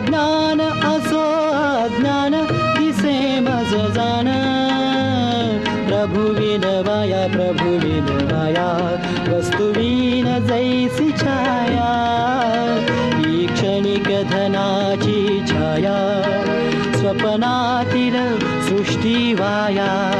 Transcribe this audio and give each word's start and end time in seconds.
ज्ञान 0.00 0.60
असो 0.60 1.22
अज्ञान 1.84 2.34
दिसे 2.78 3.40
मज 3.40 3.72
जान। 3.94 4.28
प्रभु 5.88 6.20
विनवाया 7.84 8.68
वस्तुवीन 9.28 10.26
जैसी 10.46 11.10
छाया। 11.12 11.90
ही 13.16 13.46
क्षणिक 13.46 14.08
धनाची 14.30 15.40
छाया 15.48 15.96
स्वप्नातील 16.96 18.16
सृष्टीवाया 18.68 20.11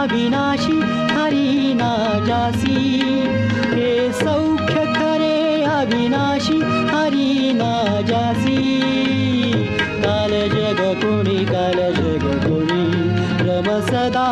खरे 0.00 0.08
अविनाशी 0.08 0.72
हरी 1.12 1.74
ना 1.74 1.88
जासी। 2.26 2.76
हे 3.72 4.12
सौख्य 4.12 4.74
खरे 4.74 5.62
अविनाशी 5.62 6.56
हरी 6.62 7.52
ना 7.52 8.00
जासी। 8.00 8.56
काल 10.04 10.30
जग 10.30 10.80
कोणी 11.02 11.44
काल 11.44 11.78
जग 11.92 12.24
कोणी 12.44 12.86
रम 13.48 13.68
सदा 13.80 14.28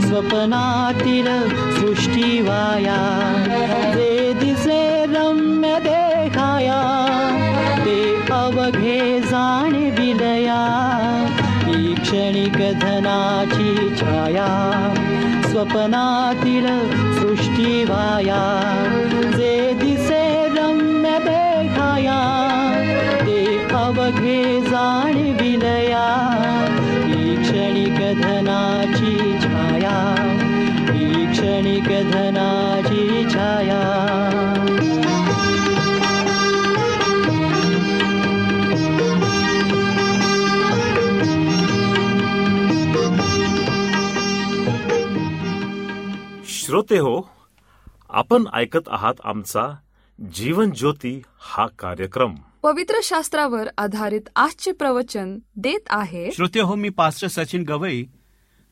स्वप्नातील 0.00 1.26
सृष्टीवाया 1.80 3.00
क्षणिक 12.02 12.56
धनाची 12.80 13.88
छाया 13.96 14.46
स्वप्नातील 15.50 16.66
सृष्टीवाया 17.18 18.40
जे 19.36 19.52
दिसे 19.82 20.22
रम्य 20.56 21.18
देखाया 21.26 22.18
ते 23.26 23.44
अवघे 23.82 24.60
जाणे 24.60 25.32
बिलया 25.40 26.06
ही 27.06 27.36
क्षणिक 27.42 28.00
धनाची 28.20 29.38
छाया 29.42 29.98
ही 30.90 31.26
क्षणिक 31.32 31.88
धनाची 32.10 33.24
छाया 33.34 33.80
श्रोते 46.70 46.98
हो 46.98 47.30
आपण 48.10 48.44
ऐकत 48.54 48.88
आहात 48.88 49.14
आमचा 49.24 49.76
जीवन 50.34 50.70
ज्योती 50.70 51.22
हा 51.40 51.66
कार्यक्रम. 51.66 52.34
पवित्र 52.62 52.94
शास्त्रावर 53.02 53.68
आधारित 53.78 54.28
आजचे 54.36 54.72
प्रवचन 54.72 55.38
देत 55.56 55.88
आहे. 55.90 56.30
श्रोते 56.32 56.60
हो 56.60 56.74
मी 56.74 56.88
पास्टर 56.88 57.28
सचिन 57.28 57.62
गवई 57.62 58.04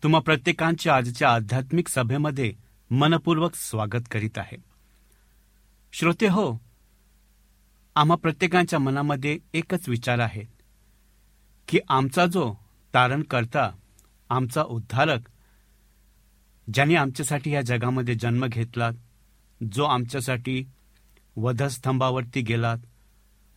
तुम्हा 0.02 0.20
प्रत्येकांच्या 0.20 0.96
आजच्या 0.96 1.32
आध्यात्मिक 1.34 1.88
सभेमध्ये 1.88 2.52
मनपूर्वक 2.90 3.54
स्वागत 3.54 4.04
करीत 4.10 4.38
आहे. 4.38 4.56
श्रोते 5.92 6.26
हो 6.26 6.60
आम्हा 7.96 8.16
प्रत्येकांच्या 8.16 8.78
मनामध्ये 8.78 9.38
एकच 9.54 9.88
विचार 9.88 10.18
आहे 10.18 10.44
की 11.68 11.78
आमचा 11.88 12.26
जो 12.26 12.54
तारण 12.94 13.22
करता 13.22 13.70
आमचा 14.30 14.62
उद्धारक 14.62 15.20
ज्याने 16.74 16.94
आमच्यासाठी 16.94 17.50
या 17.50 17.60
जगामध्ये 17.60 18.14
जन्म 18.14 18.46
घेतला 18.46 18.90
जो 19.72 19.84
आमच्यासाठी 19.84 20.64
वधस्तंभावरती 21.36 22.40
गेलात 22.40 22.78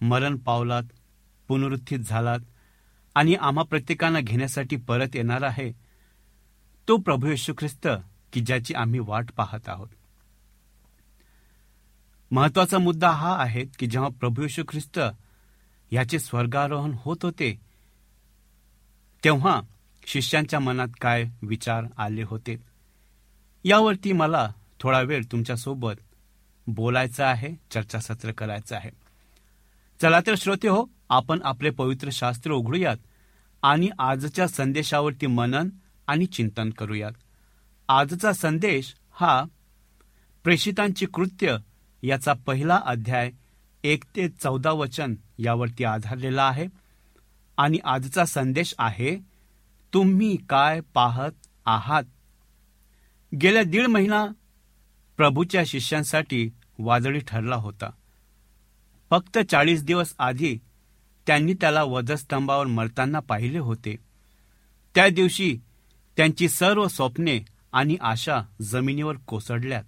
मरण 0.02 0.38
पावलात 0.38 0.84
पुनरुत्थित 1.48 2.00
झालात 2.00 2.40
आणि 3.16 3.36
आम्हा 3.36 3.64
प्रत्येकांना 3.64 4.20
घेण्यासाठी 4.20 4.76
परत 4.76 5.16
येणार 5.16 5.44
आहे 5.44 5.72
तो 6.88 6.98
प्रभू 6.98 7.28
येशू 7.28 7.54
ख्रिस्त 7.58 7.88
की 8.34 8.42
ज्याची 8.42 8.74
आम्ही 8.74 9.00
वाट 9.00 9.32
पाहत 9.32 9.70
आहोत. 9.70 9.88
महत्त्वाचा 12.32 12.78
मुद्दा 12.78 13.10
हा 13.10 13.36
आहे 13.38 13.66
की 13.80 13.88
जेव्हा 13.88 14.10
प्रभू 14.10 14.42
येशू 14.42 14.64
ख्रिस्त 14.68 15.00
याचे 15.92 16.20
स्वर्गारोहण 16.20 16.92
होत 16.98 17.18
होते 17.24 17.60
तेव्हा 19.24 19.62
शिष्यांच्या 20.08 20.60
मनात 20.60 20.88
काय 21.02 21.24
विचार 21.42 21.84
आले 21.98 22.24
होते? 22.24 22.71
यावरती 23.64 24.12
मला 24.12 24.54
थोडा 24.80 25.02
वेळ 25.02 25.24
तुमच्यासोबत 25.32 25.94
बोलायचं 26.68 27.24
आहे 27.24 27.56
चर्चासत्र 27.72 28.32
करायचं 28.32 28.76
आहे. 28.76 28.90
चला 30.02 30.20
तर 30.28 30.36
श्रोते 30.38 30.68
हो 30.68 30.86
आपण 31.10 31.40
आपले 31.44 31.70
पवित्र 31.70 32.10
शास्त्र 32.12 32.52
उघडूयात 32.52 32.98
आणि 33.64 33.90
आजच्या 34.00 34.48
संदेशावरती 34.48 35.28
मनन 35.28 35.70
आणि 36.08 36.26
चिंतन 36.26 36.70
करूयात. 36.70 37.12
आजचा 37.90 38.34
संदेश 38.34 38.96
हा 39.12 39.44
प्रेषितांची 40.44 41.06
कृत्य 41.06 41.58
याचा 42.04 42.34
पहिला 42.34 42.82
अध्याय 42.86 43.32
एक 43.84 44.04
ते 44.16 44.30
चौदा 44.30 44.72
वचन 44.72 45.16
यावरती 45.38 45.84
आधारलेला 45.84 46.48
आहे. 46.48 46.68
आणि 47.58 47.78
आजचा 47.84 48.26
संदेश 48.26 48.74
आहे 48.78 49.16
तुम्ही 49.94 50.38
काय 50.50 50.80
पाहत 50.94 51.32
आहात? 51.66 52.04
गेल्या 53.36 53.64
दीड 53.64 53.88
महिना 53.88 54.26
प्रभूच्या 55.18 55.64
शिष्यांसाठी 55.66 56.50
वादळी 56.80 57.20
ठरला 57.20 57.56
होता. 57.56 57.90
फक्त 59.10 59.40
चाळीस 59.40 59.84
दिवस 59.84 60.14
आधी 60.20 60.58
त्यांनी 61.28 61.54
त्याला 61.54 61.84
वधस्तंभावर 61.84 62.68
मरताना 62.68 63.20
पाहिले 63.20 63.58
होते. 63.58 63.96
त्या 64.96 65.10
दिवशी 65.10 65.58
त्यांची 66.18 66.50
सर्व 66.50 66.88
स्वप्ने 66.88 67.46
आणि 67.74 67.98
आशा 68.02 68.42
जमिनीवर 68.62 69.16
कोसळल्यात. 69.16 69.84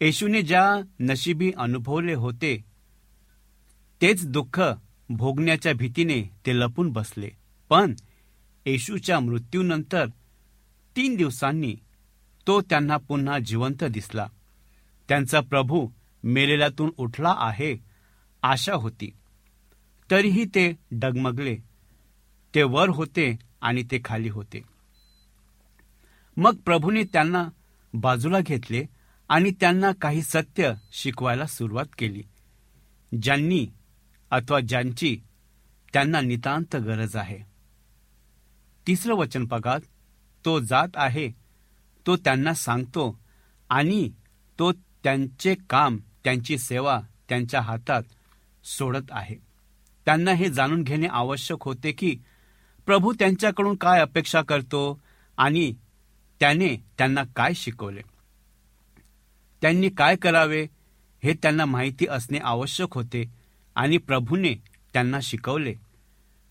येशूने 0.00 0.42
ज्या 0.42 0.74
नशिबी 1.00 1.52
अनुभवले 1.56 2.14
होते 2.14 2.64
तेच 4.02 4.26
दुःख 4.26 4.60
भोगण्याच्या 5.08 5.74
भीतीने 5.74 6.30
ते 6.46 6.58
लपून 6.60 6.92
बसले. 6.92 7.30
पण 7.68 7.94
येशूच्या 8.66 9.20
मृत्यूनंतर 9.20 10.06
तीन 10.96 11.16
दिवसांनी 11.16 11.76
तो 12.46 12.60
त्यांना 12.60 12.96
पुन्हा 12.96 13.38
जिवंत 13.38 13.84
दिसला. 13.84 14.26
त्यांचा 15.08 15.40
प्रभू 15.40 15.88
मेलेल्यातून 16.24 16.90
उठला 16.96 17.34
आहे 17.38 17.76
आशा 18.42 18.74
होती. 18.74 19.10
तरीही 20.10 20.44
ते 20.44 20.72
डगमगले. 20.90 21.56
ते 22.54 22.62
वर 22.62 22.88
होते 22.88 23.38
आणि 23.60 23.82
ते 23.82 24.00
खाली 24.04 24.28
होते. 24.28 24.62
मग 26.36 26.56
प्रभूने 26.56 27.04
त्यांना 27.04 27.48
बाजूला 27.94 28.40
घेतले 28.40 28.84
आणि 29.28 29.50
त्यांना 29.50 29.92
काही 29.92 30.22
सत्य 30.22 30.72
शिकवायला 30.92 31.46
सुरुवात 31.46 31.86
केली. 31.98 32.22
ज्यांनी 33.22 33.66
अथवा 34.30 34.60
ज्यांची 34.60 35.20
त्यांना 35.92 36.20
नितांत 36.20 36.76
गरज 36.76 37.16
आहे. 37.16 37.38
तिसरं 38.86 39.14
वचन 39.14 39.44
पगात 39.46 39.80
तो 40.48 40.60
जात 40.60 40.88
आहे 40.94 41.30
तो 42.06 42.16
त्यांना 42.16 42.54
सांगतो 42.54 43.18
आणि 43.70 44.10
तो 44.58 44.72
त्यांचे 44.72 45.54
काम 45.70 45.98
त्यांची 46.24 46.58
सेवा 46.58 47.00
त्यांच्या 47.28 47.60
हातात 47.60 48.02
सोडत 48.64 49.10
आहे. 49.10 49.36
त्यांना 50.04 50.32
हे 50.32 50.48
जाणून 50.48 50.82
घेणे 50.82 51.06
आवश्यक 51.06 51.58
होते 51.62 51.92
की 51.92 52.18
प्रभू 52.86 53.12
त्यांच्याकडून 53.12 53.76
काय 53.76 54.00
अपेक्षा 54.00 54.42
करतो 54.42 55.00
आणि 55.36 55.74
त्याने 56.40 56.76
त्यांना 56.98 57.22
काय 57.36 57.54
शिकवले? 57.54 58.00
त्यांनी 59.60 59.88
काय 59.88 60.16
करावे 60.16 60.66
हे 61.22 61.34
त्यांना 61.34 61.64
माहिती 61.64 62.06
असणे 62.06 62.38
आवश्यक 62.38 62.94
होते 62.94 63.24
आणि 63.74 63.98
प्रभूने 63.98 64.54
त्यांना 64.92 65.18
शिकवले. 65.22 65.74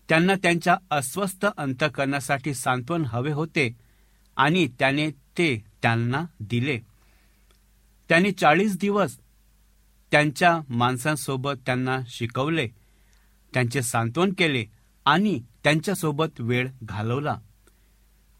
त्यांना 0.08 0.34
त्यांच्या 0.34 0.76
अस्वस्थ 0.90 1.46
अंतकरणासाठी 1.56 2.54
सांत्वन 2.54 3.04
हवे 3.04 3.32
होते 3.32 3.87
आणि 4.38 4.68
त्याने 4.78 5.10
ते 5.10 5.64
त्यांना 5.82 6.24
दिले. 6.40 6.78
त्यांनी 8.08 8.32
चाळीस 8.32 8.78
दिवस 8.78 9.18
त्यांच्या 10.10 10.60
माणसांसोबत 10.68 11.52
त्यांना 11.66 11.98
शिकवले 12.06 12.68
त्यांचे 13.54 13.82
सांत्वन 13.82 14.32
केले 14.32 14.66
आणि 15.06 15.42
त्यांच्यासोबत 15.64 16.40
वेळ 16.40 16.68
घालवला. 16.82 17.36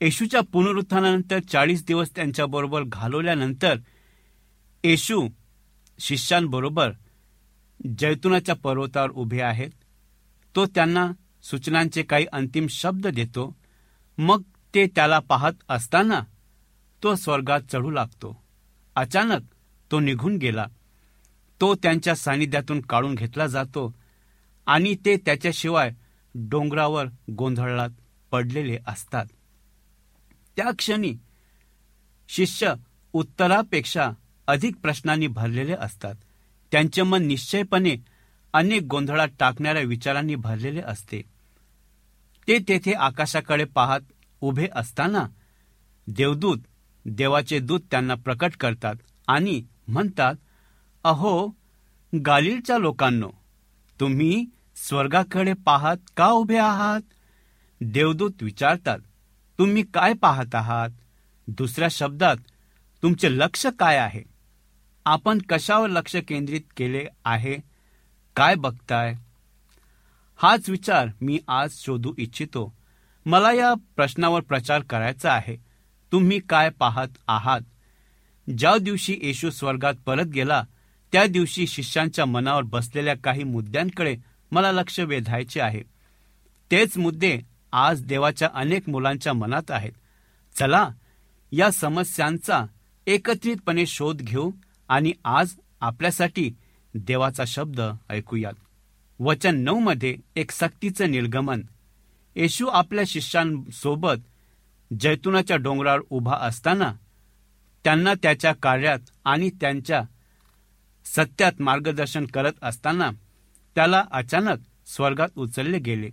येशूच्या 0.00 0.40
पुनरुत्थानानंतर 0.40 1.38
चाळीस 1.38 1.86
दिवस 1.86 2.10
त्यांच्याबरोबर 2.16 2.82
घालवल्यानंतर 2.86 3.78
येशू 4.84 5.28
शिष्यांबरोबर 5.98 6.92
जैतुनाच्या 7.98 8.54
पर्वतावर 8.54 9.10
उभे 9.10 9.40
आहेत. 9.40 9.70
तो 10.56 10.66
त्यांना 10.66 11.12
सूचनांचे 11.42 12.02
काही 12.02 12.26
अंतिम 12.32 12.66
शब्द 12.66 13.06
देतो. 13.06 13.56
मग 14.18 14.42
ते 14.78 14.86
त्याला 14.86 15.18
पाहत 15.18 15.52
असताना 15.68 16.20
तो 17.02 17.14
स्वर्गात 17.14 17.60
चढू 17.72 17.90
लागतो. 17.90 18.42
अचानक 18.96 19.40
तो 19.90 20.00
निघून 20.00 20.36
गेला. 20.36 20.66
तो 21.60 21.74
त्यांच्या 21.74 22.16
सानिध्यातून 22.16 22.80
काढून 22.80 23.14
घेतला 23.14 23.46
जातो 23.46 23.94
आणि 24.66 24.96
ते 25.04 25.16
त्याच्याशिवाय 25.16 25.90
डोंगरावर 26.34 27.06
गोंधळात 27.30 27.88
पडलेले 28.30 28.78
असतात. 28.86 29.26
त्या 30.56 30.70
क्षणी 30.78 31.14
शिष्य 32.28 32.74
उत्तरापेक्षा 33.12 34.10
अधिक 34.46 34.76
प्रश्नांनी 34.76 35.26
भरलेले 35.26 35.72
असतात. 35.72 36.14
त्यांचे 36.72 37.02
मन 37.02 37.26
निश्चयपणे 37.26 37.96
अनेक 38.52 38.82
गोंधळात 38.82 39.28
टाकणाऱ्या 39.38 39.82
विचारांनी 39.82 40.34
भरलेले 40.34 40.80
असते. 40.80 41.22
ते 42.48 42.58
तेथे 42.58 42.92
आकाशाकडे 42.92 43.64
पाहत 43.64 44.00
उभे 44.40 44.68
असताना 44.72 45.26
देवदूत 46.06 46.58
देवाचे 47.06 47.58
दूत 47.58 47.80
त्यांना 47.90 48.14
प्रकट 48.14 48.52
करतात 48.60 48.94
आणि 49.28 49.62
म्हणतात 49.88 50.34
अहो 51.04 51.48
गालिलच्या 52.26 52.78
लोकांनो 52.78 53.30
तुम्ही 54.00 54.46
स्वर्गाकडे 54.76 55.52
पाहत 55.52 55.96
का 56.16 56.26
उभे 56.26 56.56
आहात? 56.56 57.00
देवदूत 57.80 58.42
विचारतात 58.42 58.98
तुम्ही 59.58 59.82
काय 59.82 60.12
पाहत 60.12 60.54
आहात? 60.54 60.88
दुसऱ्या 61.48 61.88
शब्दात 61.90 62.36
तुमचे 63.02 63.38
लक्ष 63.38 63.66
काय 63.66 63.96
आहे? 63.96 64.22
आपण 65.04 65.38
कशावर 65.48 65.88
लक्ष 65.88 66.16
केंद्रित 66.16 66.60
केले 66.76 67.06
आहे? 67.24 67.56
काय 68.36 68.54
बघताय? 68.54 69.14
हाच 70.36 70.70
विचार 70.70 71.08
मी 71.20 71.38
आज 71.48 71.70
शोधू 71.72 72.12
इच्छितो. 72.18 72.77
मला 73.26 73.52
या 73.52 73.74
प्रश्नावर 73.74 74.40
प्रचार 74.40 74.80
करायचा 74.80 75.32
आहे. 75.32 75.56
तुम्ही 76.12 76.40
काय 76.40 76.70
पाहत 76.70 77.08
आहात? 77.28 77.60
ज्या 78.58 78.76
दिवशी 78.78 79.18
येशू 79.22 79.50
स्वर्गात 79.50 79.94
परत 80.06 80.26
गेला 80.26 80.64
त्या 81.12 81.26
दिवशी 81.26 81.66
शिष्यांच्या 81.66 82.24
मनावर 82.24 82.62
बसलेल्या 82.62 83.14
काही 83.24 83.44
मुद्द्यांकडे 83.44 84.16
मला 84.52 84.72
लक्ष 84.72 85.00
वेधायचे 85.00 85.60
आहे. 85.60 85.82
तेच 86.70 86.98
मुद्दे 86.98 87.40
आज 87.72 88.02
देवाच्या 88.04 88.48
अनेक 88.54 88.88
मुलांच्या 88.88 89.32
मनात 89.32 89.70
आहेत. 89.70 89.92
चला 90.54 90.88
या 91.52 91.70
समस्यांचा 91.70 92.64
एकत्रितपणे 93.06 93.86
शोध 93.86 94.16
घेऊ 94.16 94.50
आणि 94.88 95.12
आज 95.24 95.54
आपल्यासाठी 95.80 96.52
देवाचा 96.94 97.44
शब्द 97.46 97.80
ऐकूयात. 98.10 98.52
वचन 99.20 99.56
नऊ 99.56 99.78
मध्ये 99.78 100.16
एक 100.36 100.50
सक्तीचं 100.50 101.10
निर्गमन. 101.10 101.62
येशू 102.38 102.66
आपल्या 102.66 103.04
शिष्यांसोबत 103.06 104.16
जैतुनाच्या 105.00 105.56
डोंगरावर 105.56 106.00
उभा 106.10 106.36
असताना 106.36 106.92
त्यांना 107.84 108.14
त्याच्या 108.22 108.52
कार्यात 108.52 108.98
आणि 109.24 109.50
त्यांच्या 109.50 110.02
सत्यात 111.04 111.52
मार्गदर्शन 111.60 112.26
करत 112.26 112.52
असताना 112.62 113.10
त्याला 113.74 114.04
अचानक 114.12 114.58
स्वर्गात 114.86 115.28
उचलले 115.36 115.78
गेले. 115.78 116.10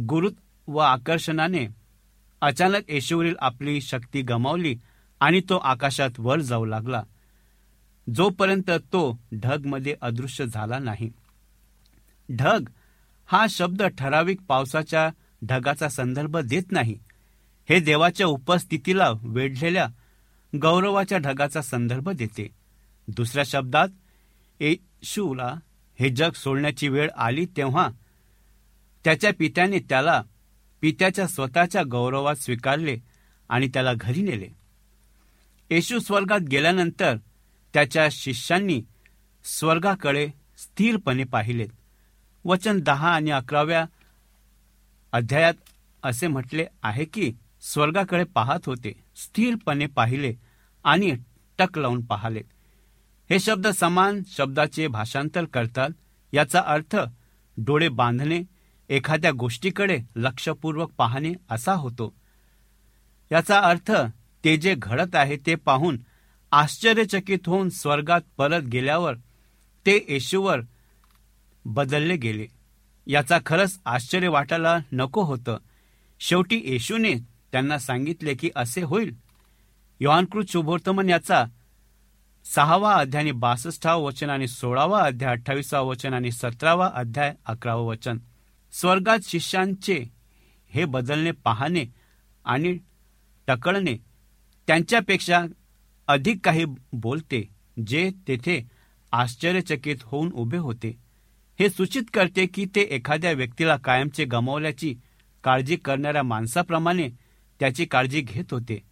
गुरुत्व 0.00 0.72
व 0.72 0.78
आकर्षणाने 0.78 1.66
अचानक 2.40 2.90
येशूवरील 2.90 3.34
आपली 3.38 3.80
शक्ती 3.80 4.22
गमावली 4.22 4.76
आणि 5.20 5.40
तो 5.40 5.56
आकाशात 5.56 6.10
वर 6.18 6.40
जाऊ 6.40 6.64
लागला. 6.64 7.02
जोपर्यंत 8.14 8.70
तो 8.70 9.20
ढगमध्ये 9.34 9.96
अदृश्य 10.02 10.46
झाला 10.46 10.78
नाही. 10.78 11.12
ढग 12.32 12.68
हा 13.26 13.46
शब्द 13.50 13.82
ठराविक 13.82 14.40
पावसाच्या 14.48 15.10
ढगाचा 15.46 15.88
संदर्भ 15.88 16.36
देत 16.36 16.72
नाही. 16.72 16.98
हे 17.68 17.80
देवाच्या 17.80 18.26
उपस्थितीला 18.26 19.12
वेढलेल्या 19.22 19.88
गौरवाच्या 20.62 21.18
ढगाचा 21.18 21.62
संदर्भ 21.62 22.08
देते. 22.08 22.50
दुसऱ्या 23.08 23.44
शब्दात 23.44 23.88
येशूला 24.60 25.54
हे 26.00 26.08
जग 26.08 26.30
सोडण्याची 26.30 26.88
वेळ 26.88 27.10
आली 27.16 27.46
तेव्हा 27.46 27.88
त्याच्या 29.04 29.30
पित्याने 29.38 29.78
त्याला 29.78 30.22
पित्याच्या 30.80 31.26
स्वतःच्या 31.26 31.82
गौरवात 31.90 32.36
स्वीकारले 32.36 32.98
आणि 33.48 33.68
त्याला 33.68 33.92
घरी 33.94 34.22
नेले. 34.22 34.48
येशू 35.70 35.98
स्वर्गात 35.98 36.40
गेल्यानंतर 36.40 37.16
त्याच्या 37.74 38.08
शिष्यांनी 38.10 38.82
स्वर्गाकडे 39.44 40.28
स्थिरपणे 40.58 41.24
पाहिलेत. 41.24 41.68
वचन 42.44 42.80
दहा 42.80 43.14
आणि 43.14 43.30
अकराव्या 43.30 43.84
अध्यायात 45.16 45.54
असे 46.02 46.26
म्हटले 46.26 46.64
आहे 46.82 47.04
की 47.04 47.32
स्वर्गाकडे 47.62 48.24
पाहत 48.24 48.66
होते 48.66 48.92
स्थिरपणे 49.16 49.86
पाहिले 49.86 50.32
आणि 50.84 51.12
टक 51.58 51.78
लावून 51.78 52.04
पाहले. 52.04 52.40
हे 53.30 53.38
शब्द 53.40 53.66
समान 53.66 54.20
शब्दाचे 54.28 54.86
भाषांतर 54.86 55.44
करतात 55.44 55.90
याचा 56.32 56.60
अर्थ 56.66 56.96
डोळे 57.56 57.88
बांधणे 57.88 58.42
एखाद्या 58.88 59.30
गोष्टीकडे 59.30 59.98
लक्षपूर्वक 60.16 60.90
पाहणे 60.98 61.32
असा 61.50 61.72
होतो. 61.72 62.12
याचा 63.32 63.60
अर्थ 63.60 63.92
ते 64.44 64.56
जे 64.56 64.74
घडत 64.78 65.16
आहे 65.16 65.36
ते 65.46 65.54
पाहून 65.54 65.98
आश्चर्यचकित 66.52 67.46
होऊन 67.46 67.68
स्वर्गात 67.68 68.20
परत 68.36 68.62
गेल्यावर 68.62 69.14
ते 69.86 69.96
येशूवर 70.08 70.60
बदलले 71.64 72.16
गेले. 72.16 72.46
याचा 73.06 73.38
खरंच 73.46 73.80
आश्चर्य 73.84 74.28
वाटायला 74.28 74.78
नको 74.92 75.22
होतं. 75.22 75.58
शेवटी 76.20 76.62
येशूने 76.64 77.14
त्यांना 77.52 77.78
सांगितले 77.78 78.34
की 78.34 78.50
असे 78.56 78.82
होईल. 78.82 79.14
योहानकृत 80.00 80.44
शुभोर्तमन 80.48 81.10
याचा 81.10 81.44
सहावा 82.44 82.94
अध्याय 82.94 83.32
बासष्टावा 83.32 84.02
वचन 84.02 84.30
आणि 84.30 84.48
सोळावा 84.48 85.00
अध्याय 85.00 85.30
अठ्ठावीसावा 85.30 85.88
वचन 85.88 86.14
आणि 86.14 86.30
सतरावा 86.30 86.90
अध्याय 86.94 87.34
अकरावं 87.46 87.86
वचन. 87.86 88.18
स्वर्गात 88.72 89.18
शिष्यांचे 89.22 90.04
हे 90.68 90.84
बदलणे 90.84 91.30
पाहणे 91.30 91.86
आणि 92.44 92.78
टकळणे 93.46 93.96
त्यांच्यापेक्षा 94.66 95.42
अधिक 96.08 96.38
काही 96.44 96.64
बोलते 96.92 97.48
जे 97.86 98.10
तेथे 98.28 98.68
आश्चर्यचकित 99.12 99.96
होऊन 100.02 100.30
उभे 100.32 100.56
होते. 100.56 101.05
हे 101.60 101.70
सूचित 101.70 102.02
करते 102.14 102.46
की 102.46 102.64
ते 102.64 102.80
एखाद्या 102.80 103.32
व्यक्तीला 103.32 103.76
कायमचे 103.76 104.24
गमावल्याची 104.24 104.96
काळजी 105.44 105.76
करणाऱ्या 105.76 106.22
माणसाप्रमाणे 106.22 107.08
त्याची 107.60 107.84
काळजी 107.84 108.20
घेत 108.20 108.44
होते. 108.50 108.82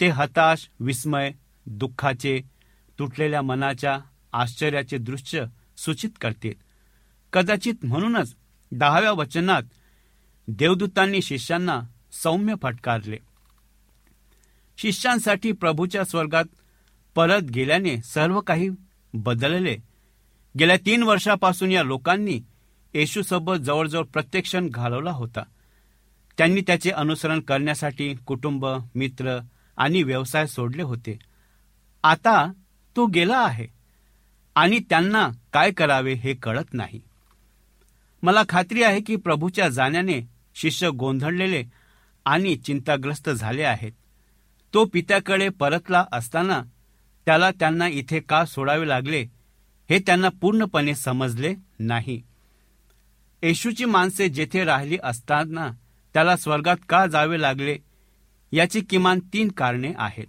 ते 0.00 0.08
हताश 0.08 0.70
विस्मय 0.80 1.32
दुःखाचे 1.66 2.40
तुटलेल्या 2.98 3.42
मनाच्या 3.42 4.00
आश्चर्याचे 4.32 4.98
दृश्य 4.98 5.44
सूचित 5.76 6.10
करते. 6.20 6.52
कदाचित 7.32 7.74
म्हणूनच 7.82 8.34
दहाव्या 8.72 9.12
वचनात 9.12 9.62
देवदूतांनी 10.48 11.22
शिष्यांना 11.22 11.82
सौम्य 12.12 12.54
फटकारले. 12.62 13.16
शिष्यांसाठी 14.78 15.52
प्रभूच्या 15.52 16.04
स्वर्गात 16.04 16.44
परत 17.14 17.42
गेल्याने 17.42 18.02
सर्व 18.02 18.40
काही 18.40 18.68
बदलले. 19.14 19.87
गेल्या 20.58 20.76
तीन 20.76 21.02
वर्षापासून 21.02 21.70
या 21.70 21.82
लोकांनी 21.82 22.40
येशूसोबत 22.94 23.56
जवळजवळ 23.56 24.04
प्रत्येक 24.04 24.44
क्षण 24.44 24.68
घालवला 24.68 25.10
होता. 25.10 25.42
त्यांनी 26.38 26.60
त्याचे 26.60 26.90
अनुसरण 26.90 27.40
करण्यासाठी 27.40 28.14
कुटुंब 28.14 28.66
मित्र 28.94 29.38
आणि 29.76 30.02
व्यवसाय 30.02 30.46
सोडले 30.46 30.82
होते. 30.82 31.18
आता 32.02 32.52
तो 32.96 33.06
गेला 33.06 33.38
आहे 33.38 33.66
आणि 34.54 34.78
त्यांना 34.78 35.28
काय 35.52 35.70
करावे 35.70 36.12
हे 36.12 36.34
कळत 36.34 36.74
नाही. 36.74 37.00
मला 38.22 38.42
खात्री 38.48 38.82
आहे 38.82 39.00
की 39.00 39.16
प्रभूच्या 39.16 39.68
जाण्याने 39.68 40.20
शिष्य 40.54 40.88
गोंधळलेले 40.88 41.64
आणि 42.24 42.56
चिंताग्रस्त 42.56 43.30
झाले 43.30 43.62
आहेत. 43.62 43.92
तो 44.74 44.84
पित्याकडे 44.84 45.48
परतला 45.48 46.04
असताना 46.12 46.62
त्याला 47.26 47.50
त्यांना 47.50 47.88
इथे 47.88 48.20
का 48.20 48.44
सोडावे 48.44 48.88
लागले 48.88 49.37
हे 49.90 49.98
त्यांना 49.98 50.28
पूर्णपणे 50.28 50.94
समजले 50.94 51.54
नाही. 51.78 52.22
येशूची 53.42 53.84
माणसे 53.84 54.28
जेथे 54.28 54.64
राहिली 54.64 54.98
असताना 55.04 55.70
त्याला 56.14 56.36
स्वर्गात 56.36 56.76
का 56.88 57.06
जावे 57.06 57.40
लागले 57.40 57.78
याची 58.52 58.80
किमान 58.80 59.18
तीन 59.18 59.48
कारणे 59.48 59.92
आहेत. 59.98 60.26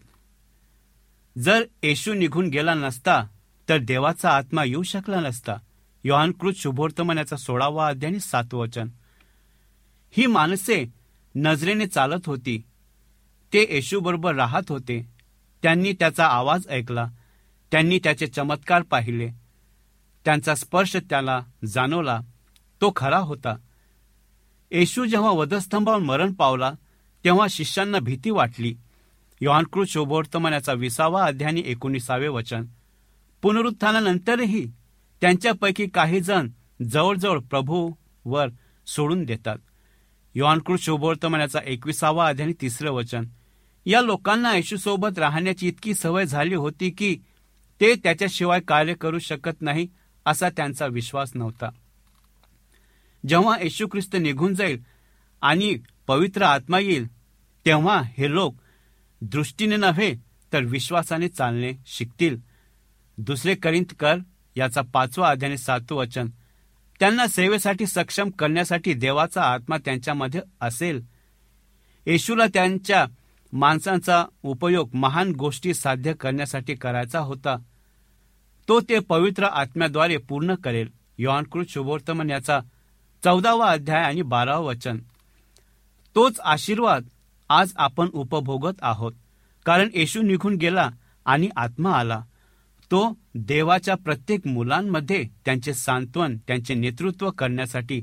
जर 1.37 1.63
येशू 1.83 2.13
निघून 2.13 2.47
गेला 2.47 2.73
नसता 2.73 3.23
तर 3.69 3.77
देवाचा 3.77 4.29
आत्मा 4.29 4.63
येऊ 4.63 4.83
शकला 4.83 5.19
नसता. 5.19 5.55
योहानकृत 6.03 6.53
शुभोर्तमनाचा 6.55 7.35
सोळावा 7.35 7.87
अध्याय 7.87 8.19
सातवं 8.19 8.59
वचन. 8.59 8.87
ही 10.11 10.25
माणसे 10.25 10.85
नजरेने 11.35 11.87
चालत 11.87 12.21
होती. 12.25 12.63
ते 13.53 13.67
येशूबरोबर 13.69 14.35
राहत 14.35 14.71
होते. 14.71 15.09
त्यांनी 15.63 15.93
त्याचा 15.93 16.25
आवाज 16.25 16.67
ऐकला. 16.69 17.07
त्यांनी 17.71 17.99
त्याचे 18.03 18.27
चमत्कार 18.27 18.81
पाहिले. 18.81 19.48
त्यांचा 20.29 20.55
स्पर्श 20.55 20.95
त्याला 20.95 21.41
जाणवला. 21.65 22.19
तो 22.81 22.93
खरा 22.95 23.17
होता. 23.17 23.55
येशू 24.71 25.05
जेव्हा 25.05 25.31
वधस्तंभावर 25.31 25.99
मरण 25.99 26.33
पावला 26.33 26.71
तेव्हा 27.25 27.47
शिष्यांना 27.49 27.99
भीती 27.99 28.29
वाटली. 28.29 28.75
योहानकृत 29.41 29.85
शोभोर्तमानाचा 29.87 30.73
विसावा 30.73 31.25
अध्यानी 31.25 31.63
एकोणीसावे 31.65 32.27
वचन. 32.27 32.65
पुनरुत्थानानंतरही 33.41 34.71
त्यांच्यापैकी 35.21 35.87
काही 35.87 36.19
जण 36.19 36.49
जवळजवळ 36.89 37.39
प्रभूवर 37.39 38.47
सोडून 38.87 39.23
देतात. 39.23 39.57
योहानकृत 40.35 40.77
शोभोर्तमानाचा 40.77 41.59
एकविसावा 41.65 42.27
अध्यानी 42.27 42.53
तिसरं 42.61 42.91
वचन. 42.91 43.25
या 43.85 44.01
लोकांना 44.01 44.55
येशूसोबत 44.55 45.19
राहण्याची 45.19 45.67
इतकी 45.67 45.93
सवय 45.93 46.25
झाली 46.25 46.55
होती 46.55 46.89
की 46.89 47.17
ते 47.81 47.95
त्याच्याशिवाय 47.95 48.59
कार्य 48.59 48.93
करू 48.93 49.19
शकत 49.19 49.61
नाही 49.61 49.87
असा 50.25 50.49
त्यांचा 50.49 50.85
विश्वास 50.85 51.31
नव्हता. 51.35 51.69
जेव्हा 53.27 53.57
येशू 53.63 53.87
ख्रिस्त 53.87 54.15
निघून 54.15 54.55
जाईल 54.55 54.83
आणि 55.41 55.77
पवित्र 56.07 56.41
आत्मा 56.41 56.79
येईल 56.79 57.07
तेव्हा 57.65 58.01
हे 58.17 58.31
लोक 58.31 58.55
दृष्टीने 59.21 59.75
नव्हे 59.75 60.15
तर 60.53 60.63
विश्वासाने 60.63 61.27
चालणे 61.27 61.73
शिकतील. 61.85 62.37
दुसरे 63.17 63.55
करिंत 63.55 63.93
कर 63.99 64.15
याचा 64.55 64.81
पाचवा 64.93 65.29
अध्याय 65.29 65.57
सातवं 65.57 65.97
वचन 65.97 66.27
त्यांना 66.99 67.27
सेवेसाठी 67.27 67.85
सक्षम 67.85 68.29
करण्यासाठी 68.29 68.93
देवाचा 68.93 69.41
आत्मा 69.41 69.77
त्यांच्यामध्ये 69.77 70.41
असेल. 70.61 71.01
येशूला 72.05 72.45
त्यांच्या 72.53 73.05
माणसांचा 73.53 74.25
उपयोग 74.43 74.89
महान 74.93 75.31
गोष्टी 75.31 75.73
साध्य 75.73 76.13
करण्यासाठी 76.13 76.75
करायचा 76.75 77.19
होता. 77.19 77.55
तो 78.69 78.79
ते 78.79 78.99
पवित्र 78.99 79.43
आत्म्याद्वारे 79.43 80.17
पूर्ण 80.17 80.55
करेल. 80.55 80.89
योहानकृत 81.17 81.65
शुभोर्तमन 81.69 82.29
याचा 82.29 82.59
चौदावा 83.23 83.71
अध्याय 83.71 84.03
आणि 84.03 84.21
बारावं 84.21 84.65
वचन. 84.65 84.99
तोच 86.15 86.39
आशीर्वाद 86.39 87.07
आज 87.49 87.73
आपण 87.77 88.09
उपभोगत 88.13 88.77
आहोत. 88.81 89.13
कारण 89.65 89.89
येशू 89.93 90.21
निघून 90.21 90.55
गेला 90.55 90.89
आणि 91.25 91.49
आत्मा 91.55 91.91
आला. 91.91 92.21
तो 92.91 93.17
देवाच्या 93.35 93.95
प्रत्येक 93.95 94.47
मुलांमध्ये 94.47 95.23
त्यांचे 95.45 95.73
सांत्वन 95.73 96.37
त्यांचे 96.37 96.73
नेतृत्व 96.73 97.31
करण्यासाठी 97.31 98.01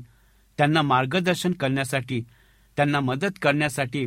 त्यांना 0.57 0.81
मार्गदर्शन 0.81 1.51
करण्यासाठी 1.51 2.23
त्यांना 2.75 2.99
मदत 2.99 3.39
करण्यासाठी 3.41 4.05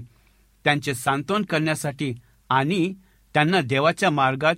त्यांचे 0.64 0.94
सांत्वन 0.94 1.42
करण्यासाठी 1.42 2.14
आणि 2.50 2.94
त्यांना 3.34 3.60
देवाच्या 3.60 4.10
मार्गात 4.10 4.54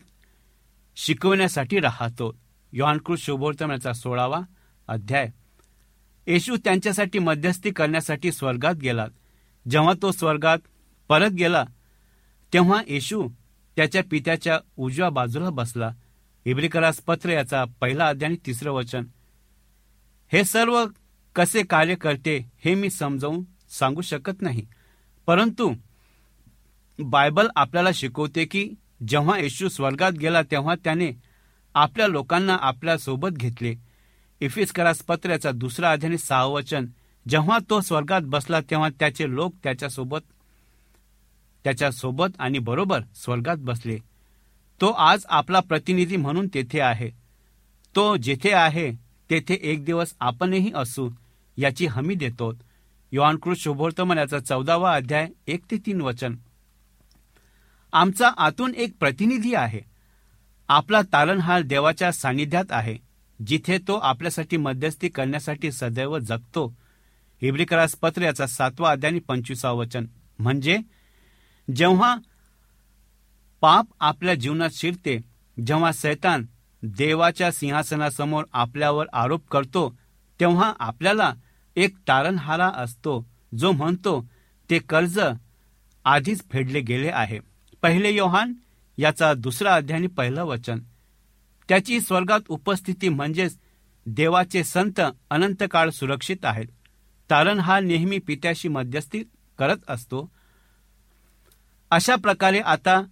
शिकवण्यासाठी 0.97 1.81
राहतो. 1.81 2.39
योहानकृत 2.73 3.19
शुभोर्तमाचा 3.19 3.93
सोळावा 3.93 4.41
अध्याय. 4.89 5.29
येशू 6.27 6.57
त्यांच्यासाठी 6.57 7.19
मध्यस्थी 7.19 7.71
करण्यासाठी 7.71 8.33
स्वर्गात 8.33 8.75
गेला. 8.75 9.07
जेव्हा 9.71 9.93
तो 10.03 10.13
स्वर्गात 10.13 10.59
परत 11.09 11.31
गेला 11.31 11.65
तेव्हा 12.53 12.83
येशू 12.89 13.29
त्याच्या 13.77 14.03
पित्याच्या 14.11 14.59
उजव्या 14.77 15.11
बाजूला 15.11 15.51
बसला. 15.51 15.91
इब्रिकरास 16.45 16.97
पत्र 16.97 17.29
याचा 17.31 17.65
पहिला 17.81 18.07
अध्याय 18.07 18.29
आणि 18.29 18.37
तिसरं 18.47 18.71
वचन. 18.71 19.05
हे 20.33 20.45
सर्व 20.45 20.85
कसे 21.35 21.63
कार्य 21.63 21.95
करते 21.95 22.53
हे 22.65 22.75
मी 22.75 22.91
समजावून 22.91 23.45
सांगू 23.71 24.01
शकत 24.01 24.43
नाही. 24.43 24.67
परंतु 25.27 25.75
बायबल 26.99 27.49
आपल्याला 27.57 27.91
शिकवते 27.95 28.45
की 28.45 28.71
जेव्हा 29.09 29.39
येशू 29.39 29.69
स्वर्गात 29.69 30.13
गेला 30.13 30.43
तेव्हा 30.43 30.75
त्याने 30.85 31.11
आपल्या 31.75 32.07
लोकांना 32.07 32.57
आपल्यासोबत 32.61 33.29
घेतले. 33.31 33.75
इफिस्करास 34.41 34.99
पत्र 34.99 35.31
याचा 35.31 35.51
दुसरा 35.51 35.93
अध्याय 35.93 36.17
सहावचन 36.17 36.87
जेव्हा 37.29 37.59
तो 37.71 37.81
स्वर्गात 37.81 38.21
बसला 38.25 38.61
तेव्हा 38.61 38.89
त्याचे 38.89 39.35
लोक 39.35 39.55
त्याच्यासोबत 39.63 40.19
त्याच्यासोबत 41.65 42.29
आणि 42.39 42.59
बरोबर 42.59 43.01
स्वर्गात 43.15 43.57
बसले. 43.57 43.99
तो 44.81 44.87
आज 44.87 45.25
आपला 45.29 45.61
प्रतिनिधी 45.61 46.17
म्हणून 46.17 46.49
तेथे 46.55 46.81
आहे. 46.81 47.11
तो 47.97 48.17
जेथे 48.17 48.53
आहे 48.53 48.93
तेथे 49.31 49.59
एक 49.63 49.85
दिवस 49.85 50.15
आपणही 50.21 50.73
असू 50.75 51.09
याची 51.57 51.87
हमी 51.87 52.15
देतो 52.15 52.53
युवानकृत 53.13 53.57
शुभोर्तमन 53.57 54.19
याचा 54.19 54.39
चौदावा 54.39 54.95
अध्याय 54.95 55.29
एक 55.47 55.65
ते 55.71 55.77
तीन 55.77 56.01
वचन. 56.01 56.35
आमचा 57.93 58.29
आतून 58.29 58.75
एक 58.75 58.97
प्रतिनिधी 59.01 59.55
आहे. 59.55 59.81
आपला 60.69 61.03
तारणहार 61.03 61.63
देवाच्या 61.63 62.13
सानिध्यात 62.13 62.65
आहे. 62.71 62.97
जिथे 63.47 63.79
तो 63.79 63.95
आपल्यासाठी 63.95 64.57
मध्यस्थी 64.57 65.09
करण्यासाठी 65.09 65.73
सदैव 65.73 66.19
जगतो. 66.19 66.75
हिब्रिकरास 67.43 67.95
पत्र 67.95 68.23
याचा 68.23 68.47
सातवा 68.47 68.91
अध्याय 68.91 69.13
आणि 69.13 69.55
वचन. 69.65 70.07
म्हणजे 70.39 70.79
जेव्हा 71.77 72.17
पाप 73.61 73.87
आपल्या 74.01 74.35
जीवनात 74.35 74.71
शिरते 74.73 75.21
जेव्हा 75.67 75.93
सैतान 75.93 76.47
देवाच्या 76.83 77.53
सिंहासनासमोर 77.53 78.45
आपल्यावर 78.53 79.07
आरोप 79.13 79.49
करतो 79.49 79.99
तेव्हा 80.41 80.73
आपल्याला 80.79 81.35
एक 81.77 81.97
तारणहारा 82.09 82.69
असतो 82.69 83.27
जो 83.59 83.73
म्हणतो 83.73 84.29
ते 84.71 84.79
कर्ज 84.79 85.21
आधीच 86.05 86.43
फेडले 86.51 86.81
गेले 86.81 87.09
आहे. 87.09 87.52
पहिले 87.83 88.11
योहान 88.11 88.53
याचा 88.99 89.35
दुसरा 89.35 89.75
अध्याय 89.75 90.07
पहिलं 90.07 90.45
वचन. 90.45 90.79
त्याची 91.69 92.01
स्वर्गात 92.01 92.41
उपस्थिती 92.49 93.09
म्हणजेच 93.09 93.59
देवाचे 94.07 94.65
संत 94.65 95.01
अनंत 95.31 95.63
काळ 95.71 95.91
सुरक्षित 95.91 96.45
आहेत. 96.45 96.67
तारण 97.31 97.59
हा 97.59 97.81
नेहमी 97.81 98.19
पित्याशी 98.19 98.69
मध्यस्थी 98.69 99.25
करत 99.59 99.77
असतो. 99.89 100.33
अशा 101.91 102.17
प्रकारे 102.17 102.61
आता 102.61 103.03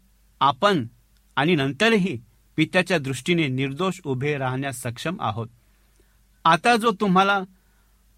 आपण 0.40 0.86
आणि 1.36 1.54
नंतरही 1.54 2.20
पित्याच्या 2.56 2.98
दृष्टीने 2.98 3.48
निर्दोष 3.48 4.00
उभे 4.04 4.36
राहण्यास 4.36 4.82
सक्षम 4.82 5.16
आहोत. 5.20 5.48
आता 6.44 6.76
जो 6.76 6.90
तुम्हाला 6.90 7.40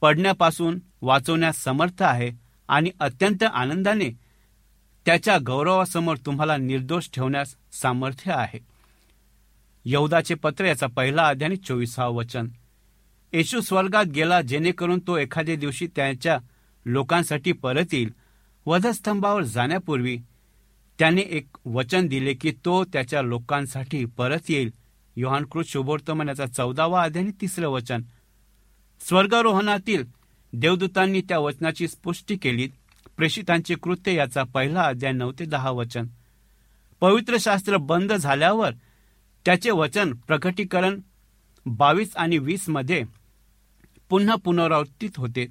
पडण्यापासून 0.00 0.78
वाचवण्यास 1.02 1.56
समर्थ 1.56 2.02
आहे 2.02 2.30
आणि 2.68 2.90
अत्यंत 3.00 3.42
आनंदाने 3.42 4.21
त्याच्या 5.06 5.38
गौरवासमोर 5.47 6.16
तुम्हाला 6.16 6.56
निर्दोष 6.56 7.09
ठेवण्यास 7.14 7.54
सामर्थ्य 7.73 8.32
आहे. 8.32 8.59
यौदाचे 9.85 10.35
पत्र 10.35 10.64
याचा 10.64 10.87
पहिला 10.87 11.26
अध्याय 11.26 11.56
चोवीसावं 11.56 12.14
वचन. 12.14 12.49
येशू 13.32 13.61
स्वर्गात 13.61 14.04
गेला 14.04 14.40
जेणेकरून 14.42 14.99
तो 15.06 15.16
एखाद्या 15.18 15.56
दिवशी 15.56 15.87
त्याच्या 15.97 16.38
लोकांसाठी 16.87 17.52
परत 17.52 17.94
येईल 17.94 18.12
वधस्तंभावर 18.66 19.42
जाण्यापूर्वी 19.42 20.18
त्याने 20.99 21.21
एक 21.21 21.47
वचन 21.64 22.06
दिले 22.06 22.35
की 22.35 22.52
तो 22.64 22.85
त्याच्या 22.85 23.23
लोकांसाठी 23.23 24.04
परत 24.04 24.38
येईल. 24.49 24.71
योहानकृत 25.16 25.64
शुभोर्तमन 25.64 26.28
याचा 26.28 26.47
चौदावा 26.47 27.02
अध्याय 27.02 27.26
तिसरं 27.40 27.68
वचन. 27.68 28.02
स्वर्गारोहणातील 29.00 30.04
देवदूतांनी 30.52 31.21
त्या 31.21 31.38
वचनाची 31.38 31.87
पुष्टी 32.04 32.37
केली 32.37 32.68
प्रेषितांचे 33.16 33.75
कृत्य 33.75 34.14
याचा 34.14 34.42
पहिला 34.42 34.83
अध्याय 34.83 35.12
नऊ 35.12 35.33
ते 35.38 35.44
दहा 35.44 35.70
वचन. 35.70 36.07
पवित्र 37.01 37.37
शास्त्र 37.40 37.77
बंद 37.77 38.12
झाल्यावर 38.12 38.72
त्याचे 39.44 39.70
वचन 39.70 40.14
प्रकटीकरण 40.14 41.01
बावीस 41.66 42.16
आणि 42.16 42.38
वीसमध्ये 42.38 43.05
पुन्हा 44.09 44.35
पुनरावृत्तीत 44.35 45.11
होते. 45.16 45.46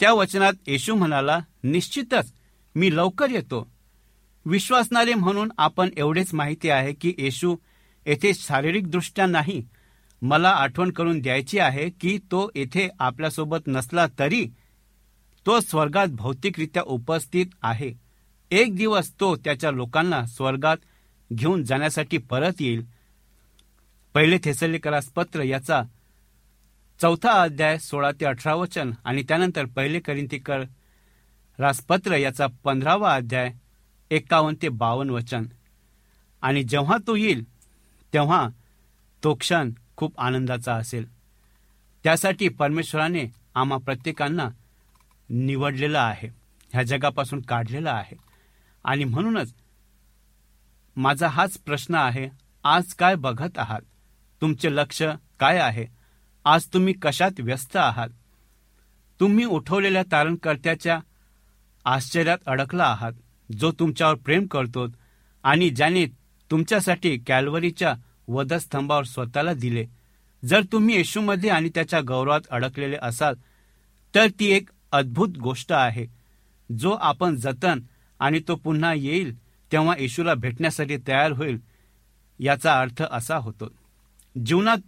त्या 0.00 0.12
वचनात 0.12 0.52
येशू 0.66 0.94
म्हणाला 0.94 1.38
निश्चितच 1.62 2.32
मी 2.74 2.96
लवकर 2.96 3.30
येतो. 3.30 3.70
विश्वासणारे 4.46 5.14
म्हणून 5.14 5.52
आपण 5.58 5.88
एवढेच 5.96 6.34
माहिती 6.34 6.70
आहे 6.70 6.92
की 6.92 7.14
येशू 7.18 7.56
येथे 8.06 8.32
शारीरिकदृष्ट्या 8.34 9.26
नाही. 9.26 9.68
मला 10.22 10.48
आठवण 10.48 10.90
करून 10.90 11.20
द्यायची 11.20 11.58
आहे 11.58 11.90
की 11.90 12.18
तो 12.18 12.50
येथे 12.54 12.88
आपल्यासोबत 12.98 13.58
नसला 13.66 14.06
तरी 14.18 14.46
तो 15.46 15.60
स्वर्गात 15.60 16.06
भौतिकरित्या 16.06 16.82
उपस्थित 16.86 17.46
आहे. 17.62 17.92
एक 18.50 18.76
दिवस 18.76 19.20
तो 19.20 19.36
त्याच्या 19.36 19.70
लोकांना 19.70 20.26
स्वर्गात 20.26 20.76
घेऊन 21.32 21.64
जाण्यासाठी 21.64 22.18
परत 22.18 22.52
येईल. 22.60 22.86
पहिले 24.14 24.38
थेसलीकरास 24.44 25.06
पत्र 25.06 25.42
याचा 25.42 25.82
चौथा 27.00 27.42
अध्याय 27.42 27.78
सोळा 27.78 28.10
ते 28.12 28.24
अठरा 28.24 28.54
वचन 28.54 28.92
आणि 29.04 29.22
त्यानंतर 29.22 29.64
पहिले 29.64 30.00
करिंतीकर 30.00 30.60
रासपत्र 31.58 32.16
याचा 32.16 32.46
पंधरावा 32.64 33.14
अध्याय 33.14 33.52
एकावन्न 34.10 34.62
ते 34.62 34.68
बावन्न 34.68 35.10
वचन. 35.10 35.44
आणि 36.42 36.62
जेव्हा 36.62 36.96
तो 37.06 37.16
येईल 37.16 37.44
तेव्हा 38.12 38.48
तो 39.24 39.34
क्षण 39.34 39.70
खूप 39.96 40.20
आनंदाचा 40.20 40.74
असेल. 40.74 41.08
त्यासाठी 42.04 42.48
परमेश्वराने 42.48 43.24
आम्हा 43.54 43.78
प्रत्येकांना 43.78 44.48
निवडलेलं 45.32 45.98
आहे 45.98 46.28
ह्या 46.72 46.82
जगापासून 46.82 47.40
काढलेलं 47.40 47.90
आहे. 47.90 48.16
आणि 48.84 49.04
म्हणूनच 49.04 49.54
माझा 50.96 51.28
हाच 51.28 51.58
प्रश्न 51.58 51.94
आहे 51.94 52.28
आज 52.64 52.94
काय 52.94 53.14
बघत 53.14 53.58
आहात? 53.58 53.80
तुमचे 54.40 54.74
लक्ष 54.76 55.02
काय 55.40 55.58
आहे? 55.58 55.86
आज 56.44 56.64
तुम्ही 56.64 56.94
कशात 57.02 57.30
व्यस्त 57.38 57.76
आहात? 57.76 58.08
तुम्ही 59.20 59.44
उठवलेल्या 59.44 60.02
तारणकर्त्याच्या 60.12 60.98
आश्चर्यात 61.84 62.38
अडकला 62.46 62.84
आहात 62.84 63.12
जो 63.58 63.72
तुमच्यावर 63.72 64.14
प्रेम 64.14 64.46
करतो 64.46 64.86
आणि 65.42 65.70
ज्याने 65.70 66.06
तुमच्यासाठी 66.50 67.18
कॅलवरीच्या 67.18 67.94
वधस्तंभावर 68.28 69.04
स्वतःला 69.04 69.54
दिले. 69.54 69.86
जर 70.44 70.60
तुम्ही 70.72 70.94
येशूमध्ये 70.94 71.50
आणि 71.50 71.68
त्याच्या 71.68 72.00
गौरवात 72.00 72.40
अडकलेले 72.50 72.96
असाल 73.02 73.34
तर 74.14 74.26
ती 74.40 74.50
एक 74.50 74.68
अद्भुत 74.92 75.38
गोष्ट 75.38 75.72
आहे. 75.72 76.06
जो 76.70 76.90
आपण 76.90 77.36
जतन 77.36 77.80
आणि 78.20 78.40
तो 78.48 78.54
पुन्हा 78.54 78.94
येईल 78.94 79.36
तेव्हा 79.72 79.94
येशूला 79.98 80.34
भेटण्यासाठी 80.34 80.96
तयार 80.96 81.32
होईल 81.32 81.58
याचा 82.38 82.80
अर्थ 82.80 83.02
असा 83.10 83.36
होतो. 83.36 83.68
जीवनात 84.46 84.78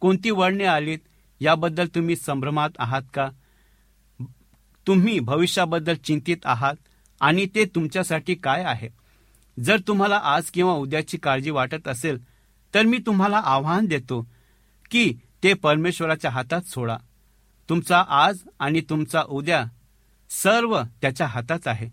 कोणती 0.00 0.30
वळणे 0.30 0.64
आलीत 0.64 0.98
याबद्दल 1.40 1.86
तुम्ही 1.86 2.16
संभ्रमात 2.16 2.70
आहात 2.78 3.02
का? 3.14 3.28
तुम्ही 4.86 5.20
भविष्याबद्दल 5.20 5.94
चिंतित 5.94 6.36
आहात 6.44 6.74
आणि 7.20 7.46
ते 7.54 7.64
तुमच्यासाठी 7.64 8.34
काय 8.34 8.64
आहे? 8.64 8.88
जर 9.60 9.78
तुम्हाला 9.88 10.20
आज 10.24 10.44
किंवा 10.44 10.72
उद्याची 10.72 11.18
काळजी 11.18 11.50
वाटत 11.50 11.88
असेल 11.88 12.18
तर 12.74 12.82
मी 12.82 12.98
तुम्हाला 12.98 13.36
आव्हान 13.36 13.86
देतो 13.86 14.26
की 14.90 15.14
ते 15.42 15.54
परमेश्वराच्या 15.54 16.30
हातात 16.30 16.62
सोडा. 16.62 16.96
तुमचा 17.72 18.04
आज 18.08 18.38
आणि 18.58 18.80
तुमचा 18.80 19.22
उद्या 19.28 19.64
सर्व 20.30 20.82
त्याच्या 20.82 21.26
हातात 21.26 21.58
आहे. 21.66 21.88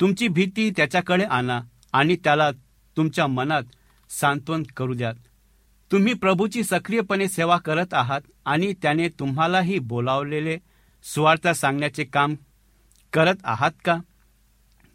तुमची 0.00 0.28
भीती 0.28 0.70
त्याच्याकडे 0.70 1.24
आणा 1.24 1.60
आणि 1.92 2.16
त्याला 2.16 2.50
तुमच्या 2.96 3.26
मनात 3.26 3.62
सांत्वन 4.10 4.62
करू 4.62 4.94
द्यात. 4.94 5.14
तुम्ही 5.92 6.14
प्रभूची 6.14 6.62
सक्रियपणे 6.62 7.28
सेवा 7.28 7.58
करत 7.58 7.94
आहात 7.94 8.20
आणि 8.44 8.72
त्याने 8.82 9.08
तुम्हालाही 9.08 9.78
बोलावलेले 9.78 10.58
सुवार्ता 11.02 11.54
सांगण्याचे 11.54 12.04
काम 12.04 12.34
करत 13.12 13.36
आहात 13.44 13.72
का? 13.84 13.98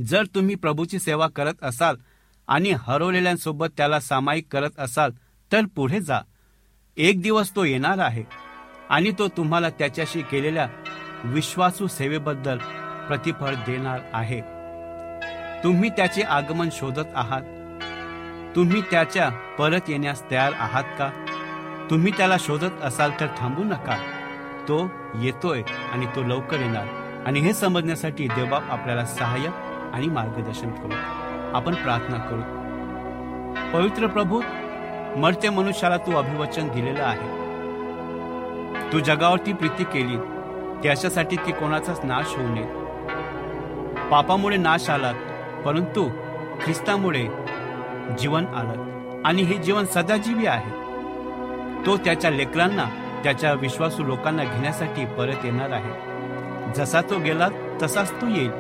जर 0.01 0.25
तुम्ही 0.35 0.55
प्रभूची 0.55 0.99
सेवा 0.99 1.27
करत 1.27 1.55
असाल 1.61 1.95
आणि 2.47 2.73
हरवलेल्यांसोबत 2.79 3.67
त्याला 3.77 3.99
सामायिक 3.99 4.47
करत 4.51 4.71
असाल 4.77 5.11
तर 5.51 5.65
पुढे 5.75 5.99
जा. 5.99 6.19
एक 6.97 7.21
दिवस 7.21 7.55
तो 7.55 7.63
येणार 7.63 7.97
आहे. 7.97 8.42
आणि 8.93 9.11
तो 9.11 9.27
तुम्हाला 9.27 9.69
त्याच्याशी 9.69 10.21
केलेल्या 10.21 10.67
विश्वासू 11.23 11.87
सेवेबद्दल 11.87 12.57
प्रतिफळ 13.07 13.53
देणार 13.53 13.99
आहे. 14.13 14.41
तुम्ही 15.63 15.89
त्याचे 15.89 16.21
आगमन 16.21 16.69
शोधत 16.71 17.07
आहात. 17.15 17.41
तुम्ही 18.55 18.81
त्याच्या 18.81 19.29
परत 19.29 19.79
येण्यास 19.87 20.31
तयार 20.31 20.53
आहात 20.59 20.83
का? 20.83 21.25
तुम्ही 21.89 22.11
त्याला 22.17 22.35
शोधत 22.39 22.83
असाल 22.83 23.11
तर 23.19 23.27
थांबू 23.37 23.63
नका. 23.63 23.97
तो 24.67 24.89
येतोय 25.15 25.61
आणि 25.93 26.05
तो 26.05 26.23
लवकर 26.23 26.59
येणार. 26.59 26.87
आणि 27.25 27.39
हे 27.39 27.53
समजण्यासाठी 27.53 28.27
देवबाप 28.27 28.71
आपल्याला 28.71 29.05
सहाय्य 29.05 29.49
आणि 29.93 30.07
मार्गदर्शन 30.07 30.71
करू. 30.71 30.93
आपण 31.55 31.75
प्रार्थना 31.75 32.17
करू. 32.17 32.41
पवित्र 33.73 34.07
प्रभू 34.07 34.41
मरते 35.17 35.49
मनुष्याला 35.49 35.97
तू 35.97 36.11
अभिवचन 36.11 36.67
दिलेलं 36.67 37.03
आहे. 37.03 37.42
तू 38.93 38.99
जगावरती 38.99 39.53
प्रीती 39.53 39.83
केली 39.83 40.17
ते 40.83 40.89
अशासाठी 40.89 41.35
की 41.35 41.51
कोणाचाच 41.51 41.99
नाश 42.03 42.35
होऊ 42.37 42.47
नये. 42.47 42.63
पापामुळे 44.09 44.57
नाश 44.57 44.89
आलात 44.89 45.13
परंतु 45.65 46.09
ख्रिस्तामुळे 46.63 47.27
जीवन 48.19 48.45
आलं 48.45 48.73
आणि 49.25 49.41
हे 49.41 49.57
जीवन 49.57 49.85
सदाजीवी 49.85 50.45
आहे. 50.45 50.71
तो 51.85 51.97
त्याच्या 51.97 52.31
लेकरांना 52.31 52.85
त्याच्या 53.23 53.53
विश्वासू 53.53 54.03
लोकांना 54.03 54.43
घेण्यासाठी 54.43 55.05
परत 55.05 55.35
येणार 55.43 55.69
आहे. 55.69 55.91
जसा 56.75 57.01
तो 57.01 57.19
गेला 57.19 57.47
तसाच 57.81 58.11
तो 58.11 58.27
येईल 58.27 58.51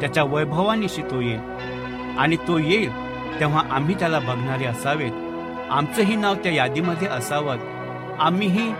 त्याच्या 0.00 0.24
वैभवानिशी 0.24 1.02
तो 1.02 1.20
येईल. 1.20 1.40
आणि 2.18 2.36
तो 2.36 2.58
येईल 2.58 2.90
तेव्हा 3.40 3.62
आम्ही 3.70 3.94
त्याला 3.94 4.18
बघणारे 4.18 4.64
असावेत. 4.64 5.12
आमचंही 5.70 6.16
नाव 6.16 6.34
त्या 6.34 6.52
यादीमध्ये 6.52 7.08
असावं. 7.08 7.56
आम्हीही 8.20 8.72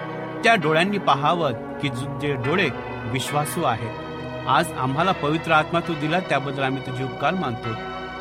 त्या 0.44 0.55
डोळ्यांनी 0.55 0.98
पाहावं 0.98 1.52
की 1.52 1.88
जे 1.88 2.35
डोळे 2.35 2.68
विश्वासू 3.05 3.62
आहेत. 3.62 3.90
आज 4.48 4.72
आम्हाला 4.72 5.12
पवित्र 5.12 5.52
आत्मा 5.52 5.81
तू 5.81 5.94
दिला 5.94 6.20
त्याबद्दल 6.20 6.62
आम्ही 6.62 6.87
तुझे 6.87 7.05
उपकार 7.05 7.35
मानतो. 7.35 7.72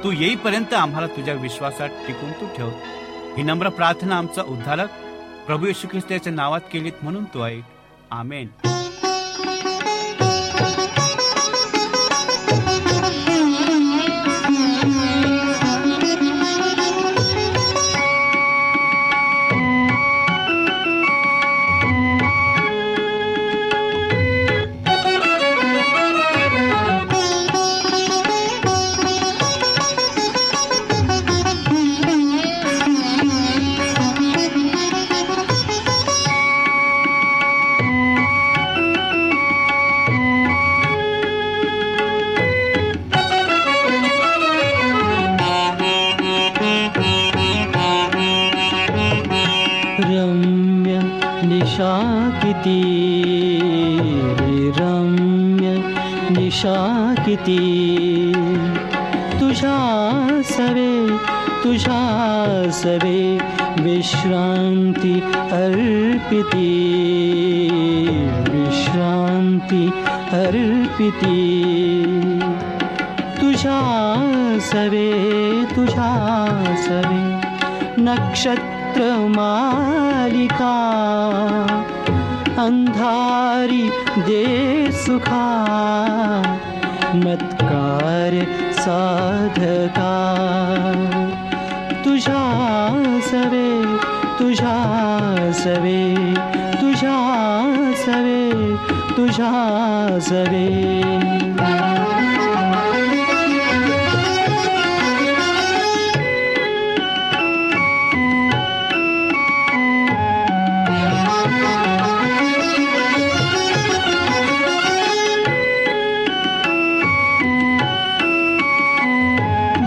तू 0.04 0.12
येईपर्यंत 0.12 0.74
आम्हाला 0.74 1.08
तुझ्या 1.08 1.34
विश्वासात 1.34 1.90
टिकून 1.90 2.32
तू 2.32 2.46
ठेव. 2.58 2.70
ही 3.38 3.44
नम्र 3.44 3.70
प्रार्थना 3.70 4.18
आमचा 4.18 4.42
उद्धारक 4.42 4.90
प्रभू 5.48 5.66
येशू 5.66 5.88
ख्रिस्ताच्या 5.88 6.34
नावात 6.34 6.62
केलीत 6.72 7.04
म्हणून 7.04 7.24
तू 7.24 7.44
ऐक. 7.44 7.64
आमेन. 8.12 8.48
विश्रांती 69.62 69.88
अर्पिती। 70.34 71.40
तुझ्या 73.42 73.80
सवे 74.62 75.12
तुझ्या 75.76 76.12
सवे 76.78 77.22
नक्षत्र 78.02 79.02
मालिका। 79.38 80.76
अंधारी 82.58 83.90
दे 84.18 84.46
सुखा 84.92 85.48
मत्कार 87.16 88.34
साधका। 88.74 90.14
तुझ्या 92.06 92.44
सवे 93.24 93.70
तुझ्या 94.40 94.78
सवे 95.54 96.16
तुझ्या 96.82 97.18
सवे 98.06 98.41
तुषा 99.16 99.52
सरे 100.28 100.68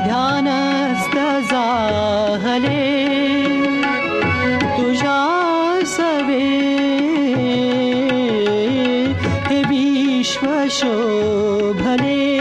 ध्यानस्त 0.04 1.16
तुषा 4.76 5.18
सवे 5.96 6.73
शोभरे 10.70 12.38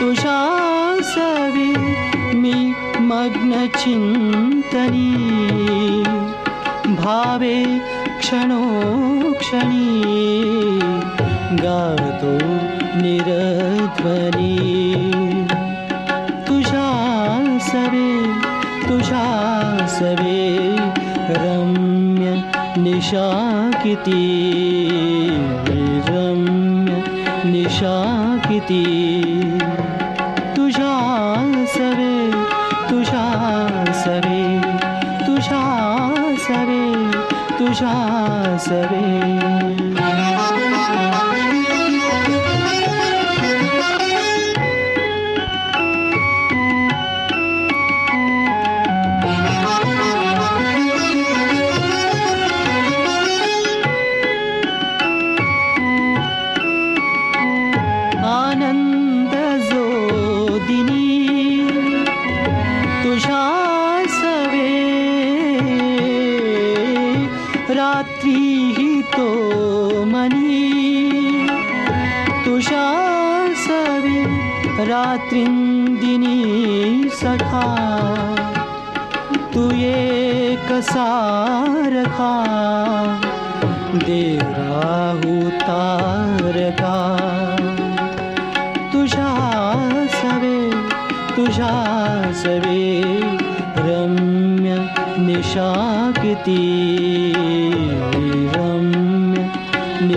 तुषा 0.00 0.56
सवे 1.00 1.70
मे 2.34 2.72
मग्नचिन्तनी 3.00 3.94
भावे 6.94 7.64
क्षणो 8.18 8.62
क्षणी। 9.32 10.00
गावतो 11.52 12.38
निरध्वनि। 13.02 14.58
तुषा 16.48 16.88
सवे 17.60 18.26
तुषा 18.88 19.26
सवे 19.86 20.58
रम्य 21.30 22.44
निशाकिती। 22.82 24.77
तुझ्या 37.80 38.97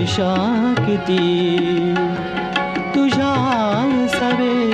किती 0.10 1.94
तुझ्या 2.96 4.08
सवे 4.10 4.72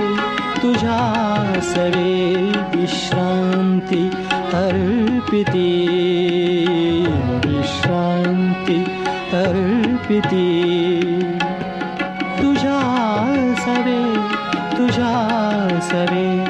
तुझ्या 0.63 1.53
सवे 1.61 2.35
विश्रांती 2.75 4.09
अर्पिती। 4.53 5.87
विश्रांती 7.45 8.83
अर्पिती। 9.33 10.61
तुझ्या 12.41 12.83
सवे 13.59 14.15
तुझ्या 14.77 15.79
सवे 15.81 16.46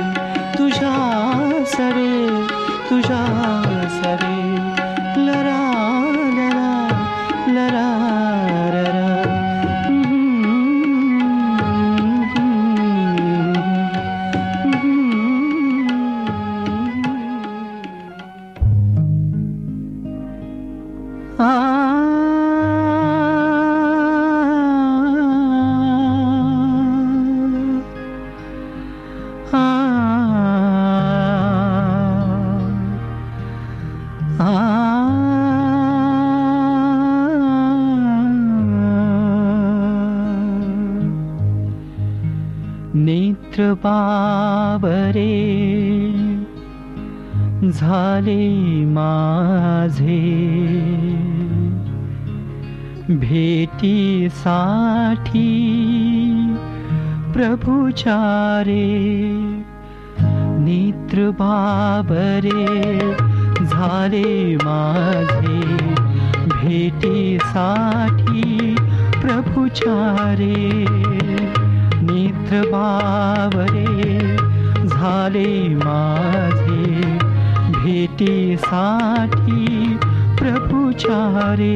नेत्र 43.77 43.83
बाबरे 43.83 45.25
झाले 47.69 48.85
माझे. 48.85 50.19
भेटीसाठी 53.09 55.49
प्रभुचारे 57.33 58.87
नेत्र 60.59 61.29
बाबरे 61.29 62.99
झाले 63.65 64.55
माझे. 64.55 65.61
भेटीसाठी 66.47 68.75
प्रभुचारे 69.21 70.85
नेत्र 72.47 72.69
बावरे 72.71 73.87
झाले 74.87 75.75
माझे 75.75 77.01
भेटीसाठी 77.75 79.65
प्रभुचारे। 80.39 81.75